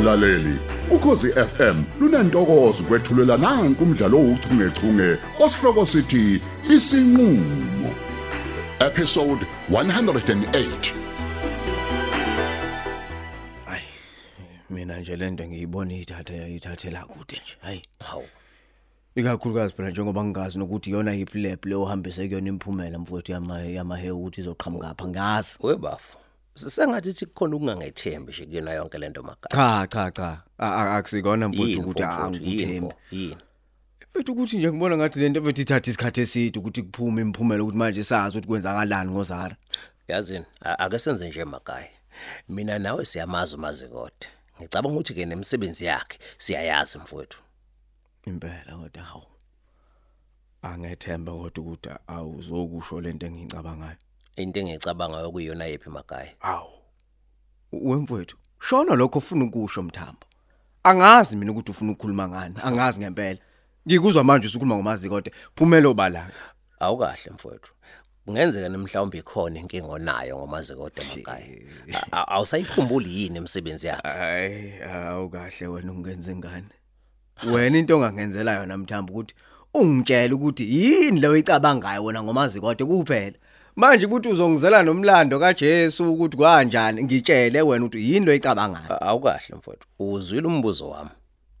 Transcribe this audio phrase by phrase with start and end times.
[0.00, 0.58] mlaleli
[0.90, 6.42] ukhosi FM lunantokozo kwethulela nanku umdlalo ouchungechunge osihloko sithi
[6.74, 7.90] isinqulo
[8.86, 10.92] episode 108
[13.66, 13.82] Hayi
[14.70, 17.56] mina nje lento ngiyibona ithatha yayithathela kude nje.
[17.60, 17.82] Hayi.
[17.98, 18.24] Hawu.
[19.14, 24.10] Ikakhulukazi phela njengoba ngingazi nokuthi iyona yiphi lab le ohambise kuyona imphumela mfowethu yama yamahe
[24.10, 25.56] ukuthi izoqhamuka apha ngazi.
[25.60, 26.16] Webafu.
[26.60, 29.86] Sisengathi thi kukhona ukungangethembi nje kuyona yonke lento makhaya.
[29.86, 30.42] Cha cha cha.
[30.58, 32.94] Akusikona Yini ukuthi angikuthembi.
[33.10, 33.36] Yini?
[34.10, 38.04] Mfowethu ukuthi nje ngibona ngathi lento mfowethu ithatha isikhathi eside ukuthi kuphume imphumela ukuthi manje
[38.04, 39.56] sazi ukuthi kwenzakalani ngozara.
[40.08, 41.88] Yazini, ake senze nje makhaya.
[42.48, 44.26] Mina nawe siyamazi umazikode.
[44.60, 47.42] Ngicabanga ukuthi ke nemisebenzi yakhe siyayazi mfowethu.
[48.26, 49.22] Impela kodwa hawu.
[50.62, 53.96] Angethemba kodwa ukuthi awuzokusho lento engicabangayo.
[54.36, 56.30] Into engicabanga ukuyona yephi makhaya.
[56.38, 56.70] Hawu.
[57.72, 60.20] Wemfowethu, shona lokho ufuna ukusho mthambo.
[60.84, 63.38] Angazi mina ukuthi ufuna ukukhuluma ngani, angazi ngempela.
[63.88, 66.32] Ngikuzwa manje usukhuluma ngomazi kodwa phumelo balaka.
[66.80, 67.72] Awukahle mfowethu.
[68.26, 71.46] Kungenzeka nemhlawumbe ikhona inkinga onayo ngomazikode makhaya.
[71.92, 74.08] A- a- Awusayikhumbuli yini imisebenzi yakhe?
[74.08, 76.68] Hayi, awukahle wena ungenze ngani.
[77.52, 79.34] Wena into ongangenzela yona mthambo ukuthi
[79.74, 83.36] ungitshela ukuthi yini leyo icabangayo wena ngomazi kodwa kuphela.
[83.76, 88.92] Manje ukuthi uzongizela nomlando kaJesu ukuthi kanjani ngitshele wena ukuthi yini lo icabangayo.
[88.92, 89.86] A- Awukahle mfowethu.
[89.98, 91.10] Uzwile umbuzo wami.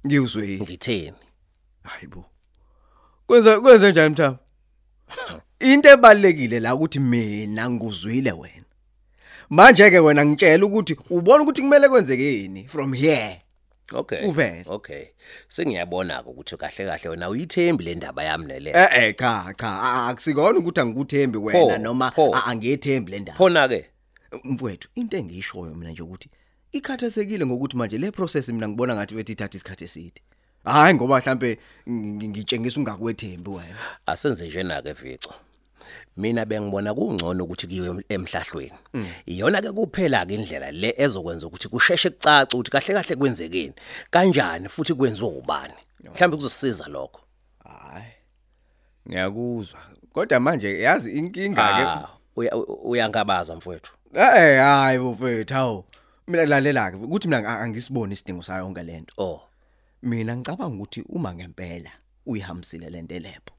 [0.06, 0.62] Ngiyuzwile.
[0.64, 1.16] Ngitheni?
[1.82, 2.24] Hayibo.
[3.26, 4.38] Kwenza kwenze njani mthambo?
[5.60, 8.64] Into ebalekile la ukuthi mina ngikuzwile wena.
[9.50, 13.39] Manje ke wena ngitshela ukuthi ubona ukuthi kumele kwenzekeni from here.
[13.94, 14.22] Okay.
[14.26, 14.64] Kuphela.
[14.66, 15.04] Okay.
[15.48, 18.70] Sengiyabona ukuthi kahle kahle wena uyithembi le ndaba yami nele.
[18.70, 22.12] Eh eh cha cha akusikona ukuthi angikuthembi wena noma
[22.46, 23.38] angiyethembi le ndaba.
[23.38, 23.86] Khona ke
[24.44, 26.30] Mfowethu into engiyishoyo mina nje ukuthi
[26.72, 30.20] ikhathasekile ngokuthi manje le process mina ngibona ngathi bethi ithatha isikhathi eside.
[30.64, 33.76] Hayi ngoba mhlambe ngi- ngitshengisa ungakwethembi wena.
[34.06, 35.34] asenze njena ke Vico.
[36.16, 38.78] Mina bengibona kungcono ukuthi kiwe emhlahlweni.
[39.26, 43.74] Iyona ke kuphela ke indlela le ezokwenza ukuthi kusheshe kucace ukuthi kahle kahle kwenzekeni.
[44.10, 45.74] Kanjani futhi kwenziwe ubani.
[46.04, 47.20] Mhlawumbe kuzosisiza lokho.
[47.64, 48.12] Hayi.
[49.08, 49.80] Ngiyakuzwa.
[50.12, 53.92] Kodwa manje yazi inkinga ke Ah, uya- uyangabaza mfowethu.
[54.14, 55.84] Eh hayi bofethu hawo.
[56.26, 59.14] Mina lalela ke ukuthi mina ang- angisiboni isidingo sayo yonke lento.
[59.18, 59.40] Oh,
[60.02, 61.90] Mina ngicabanga ukuthi uma ngempela
[62.26, 63.52] uyihambisile lento lepo.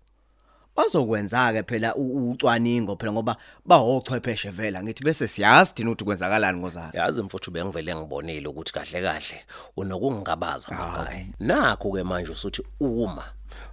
[0.76, 6.60] Bazokwenza ke phela u- ucwaningo phela ngoba bawochwepheshe vela ngithi bese siyazi thina ukuthi kwenzakalani
[6.60, 6.92] ngozana.
[6.94, 9.46] yazi mfowethu bengivele ngibonile ukuthi kahle kahle
[9.78, 11.26] unokungabaza makhaya.
[11.40, 13.24] Nakho ke manje usuthi uma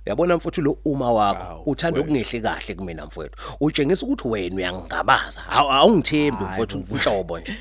[0.06, 2.10] Uyabona mfowethu lo uma wakho Awu, uthanda wena.
[2.12, 3.36] ukungehli kahle kumina mfowethu.
[3.60, 5.40] Utshengisa ukuthi wena uyangabaza.
[5.50, 7.54] Awu- Awungithembi Hayi, mfowethu bo, uhlobo nje.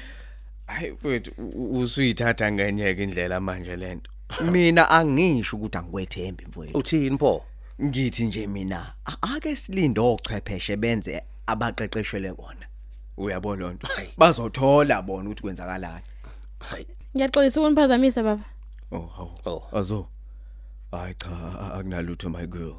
[0.65, 1.31] Hayi mfethu
[1.71, 4.11] usuyithatha ngenyeke indlela manje lento.
[4.51, 6.77] Mina angisho ukuthi angikwethembi mfowethu.
[6.77, 7.45] Uthini pho?
[7.83, 12.65] Ngithi nje mina a- ake silinde ochwepheshe benze abaqeqeshwele kona.
[13.17, 13.88] Uyabona lonto.
[13.88, 14.09] Hayi.
[14.17, 16.03] Bazothola bona ukuthi kwenzakalani.
[16.59, 16.87] Hayi.
[17.16, 18.43] Ngiyaxolisa ukuniphazamisa baba.
[18.91, 19.39] Oh, hawu.
[19.45, 19.77] Oh.
[19.77, 20.07] Azo.
[20.91, 22.75] Hayi cha a- akunalutho my girl.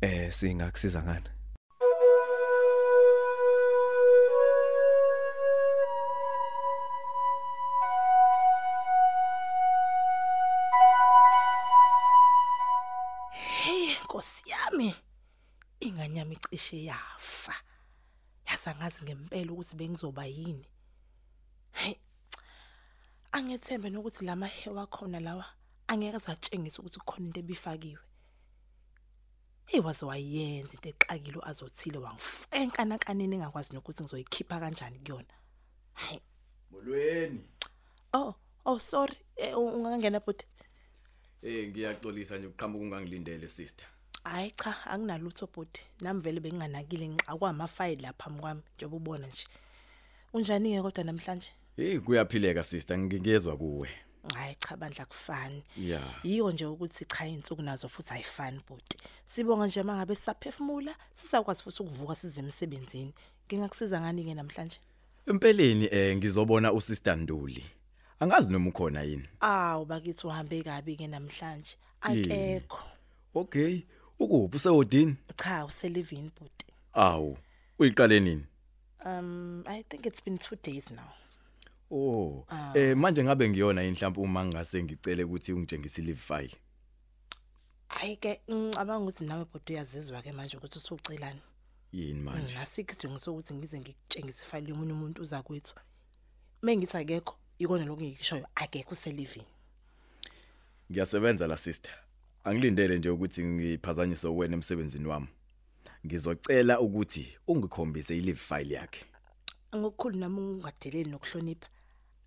[0.00, 1.26] Eh singakusiza ngani?
[16.60, 17.54] Ingane yami icishe yafa.
[18.46, 20.66] Yasangazi ngempela ukuthi bengizoba yini.
[21.72, 21.94] Hey.
[23.32, 25.46] Angethembe nokuthi lama hewa khona lawa
[25.88, 27.98] angeke satshengisa ukuthi kukhona into ebifakiwe.
[29.66, 35.34] Hey waze wayenza into exakile azothile wangifenka nakanini engakwazi nokuthi ngizoyikhipha kanjani kuyona.
[35.94, 36.20] Hey.
[36.70, 37.40] Molweni.
[38.12, 38.34] Oh,
[38.64, 39.16] oh sorry.
[39.36, 40.42] Eh, ungangena but
[41.42, 43.86] Eh ngiyaxolisa nje uqhamuka ungangilindele sister.
[44.24, 49.46] Hayi cha anginalutho bhuti nami vele benginganakile ngixa kwamafayili lapha kwami njengoba ubona nje
[50.32, 53.88] Unjani ke kodwa namhlanje Hey kuyaphileka sister ngingezwe kuwe.
[54.34, 56.20] Hayi cha bandla kufani Yeah.
[56.24, 58.98] Yiyo nje ukuthi cha insuku nazo futhi ayifani bhuti
[59.34, 63.14] Sibonga nje mangabe sisaphefumula sisakwazi futhi ukuvuka size emsebenzini
[63.46, 64.78] Ngingakusiza ngani ke namhlanje
[65.26, 67.64] Empeleni eh ngizobona usister Nduli.
[68.20, 69.28] Angazi noma ukhona yini.
[69.40, 72.78] Awu bakithi uhambe kabi ke namhlanje akekho
[73.34, 73.82] Okay.
[74.20, 75.16] Ukuphi usewodini?
[75.36, 77.38] cha uselivini bhuti Awu.
[77.78, 78.44] Uyiqale nini?
[79.04, 81.12] Um I think it's been 2 days now
[81.90, 82.46] Oh.
[82.74, 86.56] Eh manje ngabe ngiyona yini mhlawumbe uma ngingase ngicele ukuthi ungitshengise leave file.
[87.88, 91.40] Hayi ke ngicabanga ukuthi nawe bhuti uyazizwa ke manje ukuthi usucelani
[91.92, 92.54] Yini manje?
[92.54, 95.74] Ngasikho isidingo sokuthi ngize ngikutshengise ifile yomunye umuntu uza kwethu.
[96.62, 99.46] Mengithi akekho ikona lokho ngikishoyo akekho uselivini.
[100.90, 101.94] Ngiyasebenza la sister.
[102.44, 105.28] Angilindele nje ukuthi ngiphazanyiswe wena emsebenzini wami.
[106.06, 109.04] Ngizocela ukuthi ungikhombise i-leave file yakhe.
[109.76, 111.68] ngokukhulu nami ungadeleli nokuhlonipha.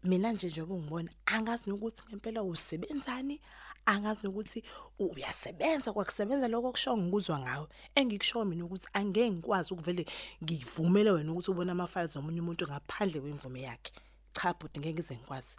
[0.04, 3.42] Mina nje njengoba ungibona angazi nokuthi ngempela usebenzani
[3.86, 4.64] angazi nokuthi
[5.00, 5.94] uyasebenza.
[5.94, 7.68] Kwakusebenza lokho kusho ngikuzwa ngawe.
[7.96, 10.06] Engikushoyo mina ukuthi angeke ngikwazi ukuvele
[10.44, 13.92] ngivumele wena ukuthi ubone ama-files omunye umuntu ngaphandle kwemvume yakhe.
[14.34, 15.56] Cha bhuti ngeke ngize ngikwazi.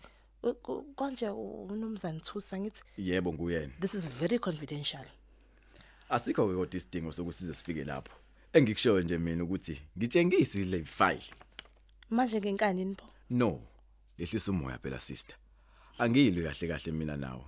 [0.97, 3.73] Konje unomzana thusa ngithi Yebo nguyena.
[3.81, 5.05] this is very confidential
[6.11, 8.13] Asikho ke kodwa isidingo sokusize sifike lapho.
[8.53, 11.25] Engikushoyo nje mina ukuthi ngitshengise i-leave file.
[12.11, 13.61] manje ngenkani nipho No,
[14.19, 15.37] lehlisa umoya phela sister.
[15.99, 17.45] Angiyilwe kahle kahle mina nawe.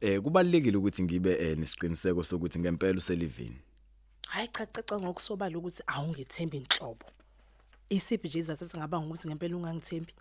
[0.00, 3.58] Eh kubalekile ukuthi ngibe eh, nesiqiniseko sokuthi ngempela uselivini.
[4.28, 7.06] hayi cha caca ngokusobala ukuthi awungithembi inhlobo
[7.90, 10.12] isiphi nje izathu singabanga ukuthi ngempela ungangithembi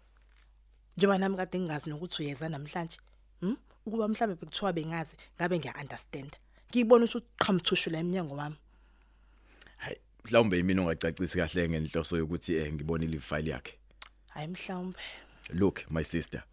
[0.97, 2.97] njengoba nami kade ngingazi nokuthi uyeza namhlanje
[3.41, 3.55] hm
[3.85, 6.31] ukuba mhlambe bekuthiwa bengazi ngabe ngiya understand
[6.69, 8.55] ngiyibona ukuthi uqhamthushu la eminyango wami
[9.77, 13.73] Hayi, mhlawumbe yimina ongacacisi kahle ngenhloso yokuthi eh ngibone i-leave file yakhe.
[14.29, 14.99] hayi mhlawumbe
[15.49, 16.43] Look my sister.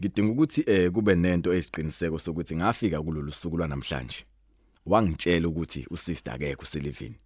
[0.00, 4.24] Ngidinga ukuthi eh kube nento esiqiniseko sokuthi ngafika kulolu suku lwanamhlanje.
[4.86, 7.16] Wangitshela ukuthi usister akekho uselivini.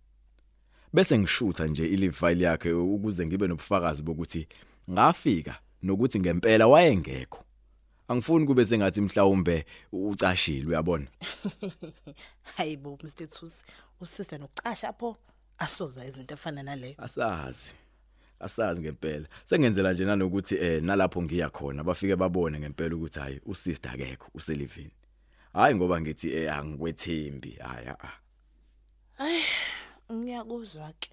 [0.92, 4.48] Bese ngishutha nje i-leave file yakhe ukuze ngibe nobufakazi bokuthi
[4.90, 7.44] ngafika nokuthi ngempela wayengekho.
[8.08, 11.06] Angifuni kube sengathi mhlawumbe ucashile uyabona.
[12.56, 13.62] hayi bo Mr Thusi
[14.00, 15.16] usister nokucasha pho
[15.58, 17.72] asoza izinto efana naleyo Asazi.
[18.40, 19.26] Asazi ngempela.
[19.44, 24.94] Sengenzela nje nanokuthi eh nalapho ngiya khona bafike babone ngempela ukuthi hayi usister akekho uselivini.
[25.52, 27.50] Hayi ngoba ngithi eh angikwethembi.
[27.50, 28.10] Hayi a.
[30.12, 31.10] ngiyakuzwa ke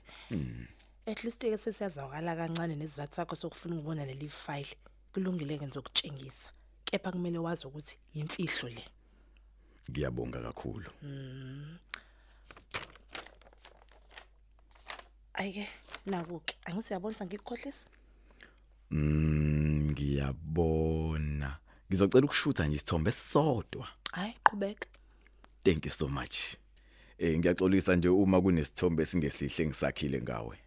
[1.05, 4.75] at least ke sesiyazwakala kancane nesizathu sakho sokufuna ukubona leli file
[5.13, 6.49] kulungile ke ngizokutshengisa
[6.85, 8.83] kepha kumele wazi ukuthi imfihlo le
[9.89, 10.89] Ngiyabonga kakhulu.
[15.33, 15.67] ayike
[16.05, 17.85] naku-ke angithi yabonisa ngikukhohlisa
[18.91, 21.57] Mm ngiyabona.
[21.89, 23.87] Ngizocela ukushutha nje isithombe sisodwa.
[24.11, 24.87] hayi qhubeka
[25.63, 26.37] Thank you so much.
[27.17, 30.57] Eh ngiyaxolisa nje uma kunesithombe singesihle ngisakhile ngawe.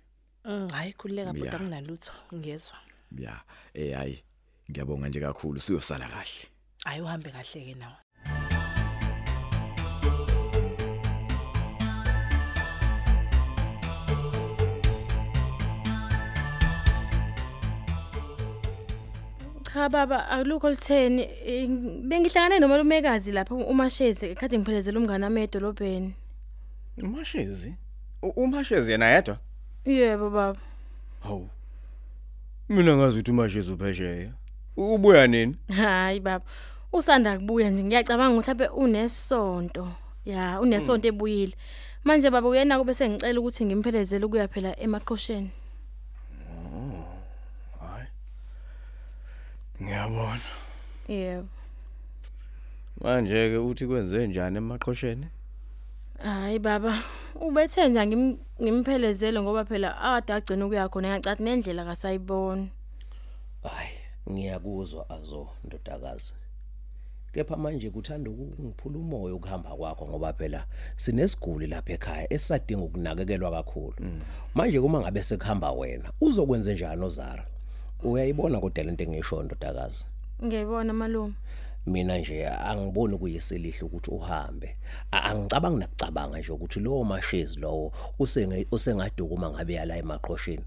[0.44, 1.36] Mm, hayi khululeka Yeah.
[1.40, 2.76] bhuti anginalutho ngiyezwa
[3.18, 3.40] Ya,
[3.74, 4.22] eh hayi.
[4.70, 6.48] Ngiyabonga nje kakhulu siyosala kahle.
[6.84, 7.96] hayi uhambe kahle-ke nawe
[19.72, 21.68] Cha baba akulukho litheni eh,
[22.08, 26.14] bengihlangane nomalumekazi lapha umasheze ekade ngiphelezela umngane wami edolobheni.
[27.02, 27.74] Umashezi.
[28.22, 29.38] U- Umashezi yena yedwa?
[29.84, 30.60] Yebo baba.
[31.20, 31.48] Hawu.
[32.68, 34.32] Mina ngazi ukuthi umashezi uphesheya.
[34.76, 35.56] Ubuya nini?
[35.76, 36.44] Hayi baba.
[36.92, 39.88] Usanda kubuya nje ngiyacabanga ukuthi mhlawumbe unesonto.
[40.24, 41.54] Ya, unesonto ebuyile.
[42.04, 45.50] Manje baba uyena kube sengicela ukuthi ngimphelezele ukuya phela emaqhosheni.
[47.80, 48.06] Hayi.
[49.82, 50.40] Ngiyabona.
[51.08, 51.48] Yebo.
[53.00, 55.26] Manje ke uthi kwenze njani emaqhosheni?
[56.22, 57.02] Hayi baba,
[57.40, 61.08] ubethe nje ngim- ngimphelezele ngoba phela ade agcina ukuya khona.
[61.08, 62.66] Ngacathi nendlela kasayibona.
[63.62, 63.98] hayi
[64.30, 66.34] ngiyakuzwa azo ndodakazi.
[67.32, 73.94] Kepha manje kuthanda ukungiphula umoya ukuhamba kwakho ngoba phela sinesiguli lapha ekhaya esisadinga ukunakekelwa kakhulu.
[74.54, 77.44] Manje kuma ngabe sekuhamba wena uzokwenza njani ozara?
[78.02, 80.04] Uyayibona kodwa lento engisho ndodakazi?
[80.44, 81.34] Ngiyibona malume.
[81.86, 84.76] Mina nje angiboni kuyiselihle ukuthi uhambe.
[85.12, 90.64] A- angicabangi nakucabanga nje ukuthi lowo mashezi lowo usenge usengadukuma ngabe yala emaqhosheni.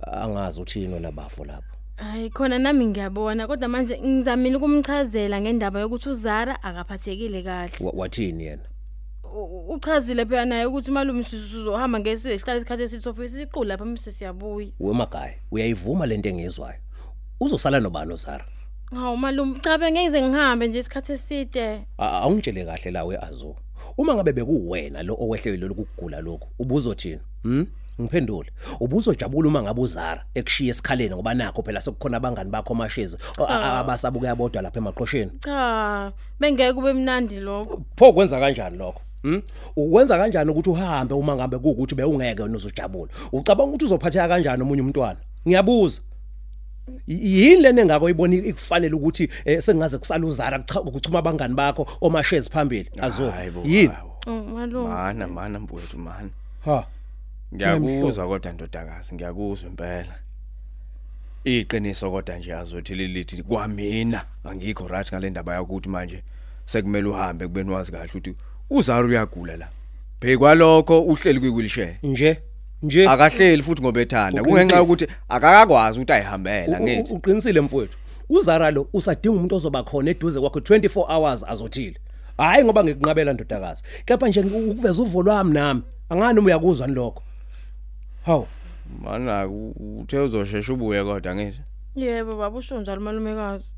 [0.00, 1.76] Angazi uthini wena bafo lapho.
[1.96, 7.72] Hayi khona nami ngiyabona kodwa manje ngizamile ukumchazela ngendaba yokuthi uZara akaphathekile kahle.
[7.80, 8.62] Wa- wathini yena?
[9.34, 14.68] U- Uchazile phela naye ukuthi malume sizohamba ngesihlala isikhathi esithofisa isiqulu lapha mse siyabuya.
[14.80, 16.78] wemagaya uyayivuma lento engizwayo
[17.40, 18.44] uzosala nobani ozara
[18.90, 21.80] Hawu malume cha bengize ngihambe nje isikhathi eside.
[21.98, 23.56] A- awungitshele kahle lawe azo
[23.98, 27.66] uma ngabe bekuwena lo owehlele lokugula lokho ubuzothini hm
[28.00, 28.50] ngiphendule.
[28.80, 33.16] Ubuzojabula uma ngabe uzara ekushiya esikhaleni ngoba nakho phela sekukhona abangani bakho mashezi
[33.48, 37.82] abasabuka yabodwa lapha emaqhosheni Cha, bengeke kube mnandi lokho.
[37.96, 39.42] pho kwenza kanjani lokho hm
[39.76, 43.12] ukwenza kanjani ukuthi uhambe uma ngabe kuukuthi bewungeke wena uzojabula?
[43.32, 45.18] Ucabanga ukuthi uzophatheka kanjani omunye umntwana?
[45.48, 46.00] Ngiyabuza.
[46.00, 46.07] Y-
[47.06, 52.50] yini lena engako ibona ikufanele ukuthi eh, sengaze kusala uzara kucha- kuchuma abangani bakho omashezi
[52.50, 54.32] phambili azo Hayi bo, yini hayi bo.
[54.32, 54.88] Oh malume.
[54.88, 56.28] Mana mana mfowethu mana.
[56.64, 56.86] ha
[57.54, 60.14] Ngiyakuzwa kodwa ndodakazi, ngiyakuzwa impela.
[61.44, 66.22] Iqiniso kodwa nje azothi lilithi kwamina angikho right ngale ndaba yakuthi manje
[66.66, 68.34] sekumele uhambe kubeni wazi kahle ukuthi
[68.70, 69.68] uzara uyagula la
[70.20, 71.94] Phekwalokho uhleli kwi-wheelchair.
[72.02, 72.38] nje
[72.82, 74.42] nje Akahleli futhi ngoba ethanda.
[74.42, 77.12] Kungenxa yokuthi akakakwazi ukuthi ayihambela ngithi.
[77.14, 81.96] uqinisile mfowethu uzara lo usadinga umuntu ozoba khona eduze kwakho 24 hours azothile
[82.38, 87.22] hayi ngoba ngikunqabela ndodakazi kepha nje ukuveza uvo lwami nami angani uma uyakuzwa lokho
[88.26, 88.46] hawu
[89.02, 91.60] Mana uthe uzoshesha ubuye kodwa ngithi.
[91.96, 93.74] Yebo baba usho njalo malumekazi.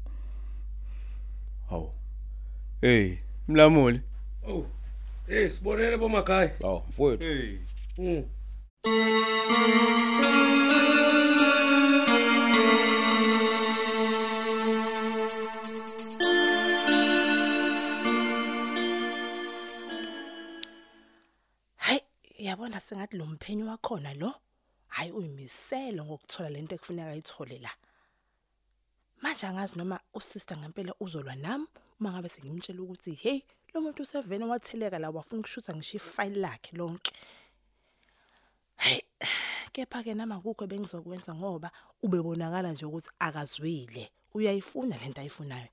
[1.71, 1.91] Hawu.
[2.81, 3.15] Hey,
[3.49, 4.01] Mlamuli.
[4.49, 4.67] Oh.
[5.29, 6.51] Eh sibonele bomakhaya.
[6.63, 7.57] hawu mfowethu Hey.
[7.99, 8.23] Mm.
[8.85, 8.93] Hayi,
[22.39, 24.35] yabona sengathi lo mphenyi wakhona lo.
[24.89, 27.71] Hayi uyimisele ngokuthola lento ekufuneka ayithole la.
[29.23, 31.67] Manje angazi noma usister ngempela uzolwa nami
[32.01, 33.43] uma ngabe sengimtshela ukuthi hey
[33.75, 37.13] lo muntu usevene watheleka la wafuna ukushutha ngisho ifile lakhe lonke.
[39.81, 41.71] Hey, kepha ke nama kukho bengizokwenza ngoba
[42.03, 44.13] ubebonakala nje ukuthi akazwile.
[44.35, 45.69] Uyayifuna lento ayifunayo.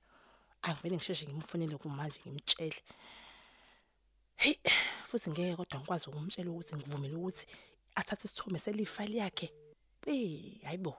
[0.62, 2.82] Angivele ngisheshe ngimfunele kumanje ngimtshele.
[4.36, 4.54] Hey,
[5.08, 7.46] futhi ngeke kodwa ngikwazi ukumtshela ukuthi ngivumile ukuthi
[7.94, 9.52] athathe isithombe selifile yakhe.
[10.06, 10.96] Eh, hayibo.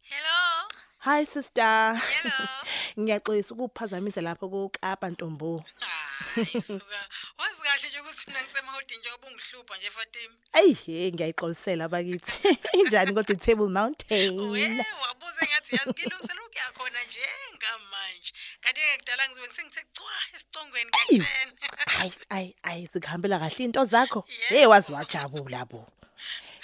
[0.00, 0.68] Hello.
[0.98, 1.94] Hi sister.
[1.94, 2.48] Hello.
[2.98, 5.64] Ngiyaxolisa ukuphazamisa lapho kuKapa Ntombo.
[6.60, 6.98] Suka.
[7.38, 10.34] Wazi kahle nje ukuthi mina ngisemahotini njengoba ungihlupha nje Fatima.
[10.52, 12.32] Ey, hey ngiyayixolisela bakithi.
[12.78, 14.40] Injani kodwa iTable Mountain?
[14.40, 17.20] We wabuze ngathi uyazilungisela ukuyakhona nje
[17.56, 18.32] ngamanje.
[18.60, 21.26] Kanti ke kudala ngizobe ngisengithe cwa esicongweni kanjena.
[21.86, 24.24] Hayi, ayi, ayi sikhambela kahle into zakho.
[24.28, 24.48] Yebo.
[24.48, 25.86] Hey wazi wajabula bo.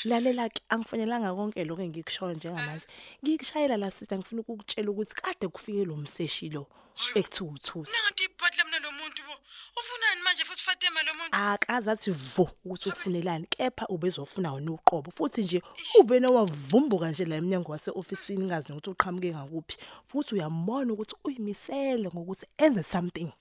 [0.05, 2.87] Lalela ke angifanelanga konke lokho engikushoyo njengamanje.
[3.25, 6.67] Ngikushayela la sister ngifuna ukukutshela ukuthi kade kufike lo mseshi lo
[7.15, 7.93] ekuthuthuthu.
[7.93, 9.35] Nanti ibhadla mina lo muntu bo.
[9.79, 10.45] Ufunani manje
[11.01, 11.37] Fatima lo muntu?
[11.37, 15.11] akaze athi vo ukuthi ukufunelani kepha ubezofuna wona uqobo.
[15.11, 15.63] Futhi nje
[16.01, 19.77] uvene wavumbuka nje la eminyango waseofisini ngazi ukuthi uqhamuke ngakuphi.
[20.09, 23.33] Futhi uyambona ukuthi uyimisele ngokuthi enze something.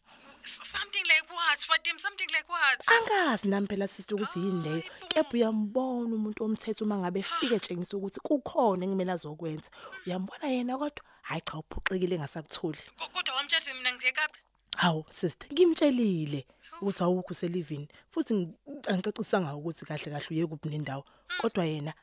[0.44, 1.60] Something like what?
[1.60, 2.00] Fatima?
[2.00, 2.80] Something like what?
[2.88, 7.98] angazi nami phela sithi ukuthi yini leyo kepha uyambona umuntu omthetho uma ngabe efike etshengisa
[7.98, 9.70] ukuthi kukhona engimele azokwenza.
[10.06, 11.04] Uyambona yena kodwa?
[11.22, 12.78] Hayi cha uphuxekile engasakutholi.
[12.98, 14.40] Ko- Kodwa wamtshela mina ngiyekaphi?
[14.78, 16.46] hawu sister ngimtshelile.
[16.82, 18.56] Ukuthi awukho selivini futhi ngi-
[18.90, 21.04] angicacisanga ukuthi kahle kahle uye kuphi nendawo
[21.40, 21.94] kodwa yena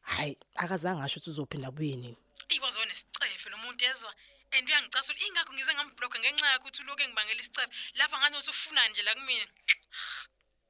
[0.00, 2.16] hayi akazange asho ukuthi uzophinda buye nini
[2.48, 4.14] Ikwazona isicefe lo muntu ezwa.
[4.52, 7.74] And uyangicasula ingakho ngize ngamblock ngenxa yakho ukuthi uloke ngibangela isicefe.
[7.98, 9.46] Lapha ngani uthi ufunani nje la kumina.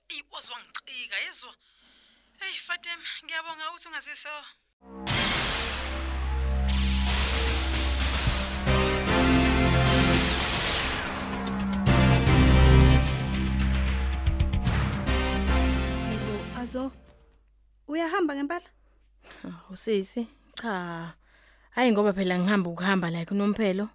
[0.08, 1.54] Ikwazwa ngicika yezwa.
[2.40, 4.32] Hey Fatima, ngiyabonga ukuthi ungaziso.
[17.96, 18.68] Uyahamba ngempela?
[19.70, 21.14] Usisi cha.
[21.70, 23.88] Hayi ngoba phela ngihamba ukuhamba like unomphelo.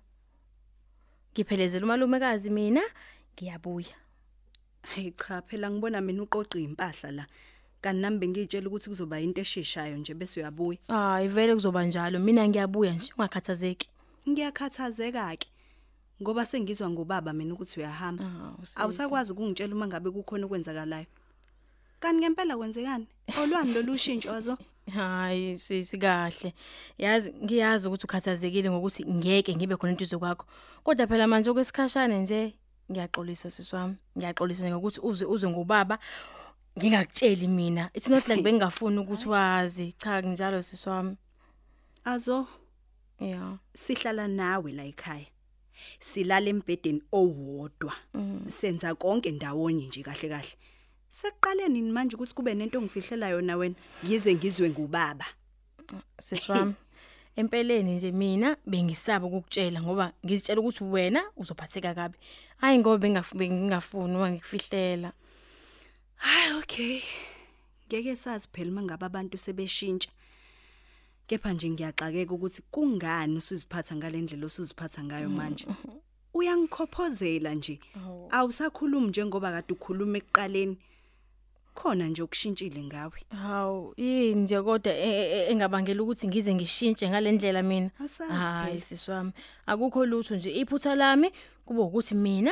[1.34, 2.82] Ngiphelezela umalumekazi mina
[3.34, 3.96] ngiyabuya.
[4.82, 7.26] Hayi cha, phela ngibona mina uqoqa impahla la.
[7.82, 10.80] Kanti nami bengitshela ukuthi kuzoba into esheshayo nje bese uyabuya.
[10.88, 13.90] Hayi vele kuzoba njalo mina ngiyabuya nje ungakhathazeki.
[14.30, 15.48] Ngiyakhathazeka ke.
[16.22, 18.24] Ngoba sengizwa ngobaba mina ukuthi uyahamba.
[18.26, 18.80] Ah, usisi.
[18.82, 21.06] Awusakwazi ukungitshela uma ngabe kukhona okwenzakalayo.
[22.02, 23.08] Kanti ngempela kwenzekani?
[23.40, 24.58] Olwani lolushintsho azo?
[24.94, 26.54] Hayi sisi kahle.
[26.98, 30.46] Yazi ngiyazi ukuthi ukhathazekile ngokuthi ngeke ngibe khona into kwakho.
[30.84, 32.56] Kodwa phela manje okwesikhashane nje
[32.92, 33.96] ngiyaxolisa siswami.
[34.18, 36.00] Ngiyaxolisa ngokuthi uze uze ngobaba
[36.78, 37.90] ngingakutsheli mina.
[37.94, 39.94] It's not like bengingafuni ukuthi wazi.
[39.98, 41.18] Cha njalo siswami.
[42.04, 42.48] Azo,
[43.20, 43.58] Yeah.
[43.76, 45.28] sihlala nawe la ekhaya.
[46.00, 47.94] Silala embedeni owodwa.
[48.48, 50.58] Senza konke ndawonye nje kahle kahle.
[51.12, 53.76] Sekuqale nini manje ukuthi kube nento ongifihlela yona wena?
[54.06, 55.26] Ngize ngizwe ngubaba.
[56.20, 56.74] Siswami.
[57.36, 62.18] Empeleni nje mina bengisaba ukukutshela ngoba ngizitshela ukuthi wena uzophatheka kabi.
[62.58, 65.12] Hayi ngoba bengingafuni wangikufihlela.
[66.16, 67.02] Hayi okay.
[67.88, 70.10] Ngeke sazi phela mangabe abantu sebeshintsha.
[71.28, 75.68] Kepha nje ngiyaxakeka ukuthi kungani usuziphatha ngalendlela osuziphatha ngayo manje.
[76.34, 77.80] Uyangikhophozela nje.
[78.30, 80.78] Awusakhulumi njengoba kade ukhuluma ekuqaleni.
[81.76, 83.20] Khona nje okushintshile ngawe.
[83.30, 87.90] Hawu, yini nje kodwa e- e- e- engabangela ukuthi ngize ngishintshe ngalendlela mina.
[88.30, 89.32] Hayi siswami,
[89.66, 91.32] akukho lutho nje iphutha lami
[91.66, 92.52] kube ukuthi mina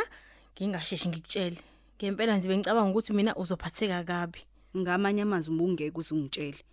[0.56, 1.58] ngingasheshi ngikutshele.
[1.98, 4.40] Ngempela nje bengicabanga ukuthi mina uzophatheka kabi.
[4.78, 6.64] Ngamanye amazwi ubungeke uzungitshele.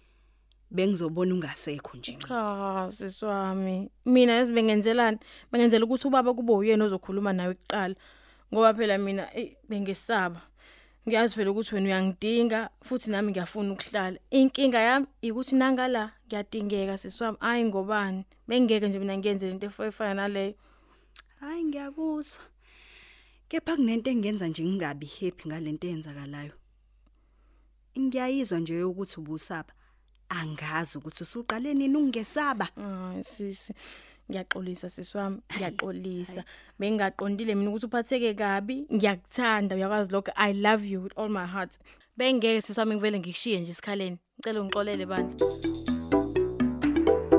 [0.70, 2.18] bengizobona ungasekho nje.
[2.28, 5.18] Cha siswami mina yazibengenzelani
[5.52, 7.94] bengenzela ukuthi ubaba kube uyena ozokhuluma nawe kuqala
[8.52, 9.28] ngoba phela mina
[9.68, 10.40] bengesaba
[11.06, 17.38] ngiyazi phela ukuthi wena uyangidinga futhi nami ngiyafuna ukuhlala inkinga yami ukuthi nangala ngiyadingeka siswami
[17.40, 20.54] hayi ngobani bengeke nje mina ngiyenze into efana naleyo
[21.40, 22.42] Hayi ngiyakuzwa.
[23.48, 26.54] Kepha kunento engenza nje ngingabi happy ngalento eyenzakalayo.
[27.98, 29.72] Ngiyayizwa nje ukuthi ubusaba.
[30.28, 32.66] Angazi ukuthi usuqale nini ungesaba.
[32.74, 33.72] hayi sisi
[34.30, 36.44] ngiyaxolisa siswami ngiyaxolisa
[36.78, 38.86] bengingaqondile mina ukuthi uphatheke kabi.
[38.94, 40.32] Ngiyakuthanda uyakwazi lokho.
[40.36, 41.78] I love you with all my heart.
[42.16, 45.46] Bengeke siswami ngivele ngikushiye nje isikhaleni ngicela ungixolele bandla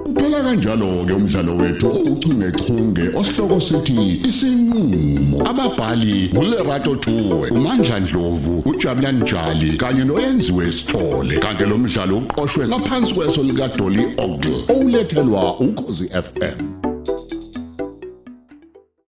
[0.06, 9.22] Uphela kanjalo ke umdlalo wethu ouchungechunge osihloko sithi isinqulo ababhali uLerato Tuwe uMandla Dlovu uJabulani
[9.22, 11.39] Njali kanye noyenziwe Sithole.
[11.39, 16.76] Kanti lo mdlalo uqoqwwe ngaphansi kweso lika Dolly Ogle olethelwa ukhozi FM